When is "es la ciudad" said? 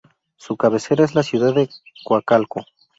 1.05-1.53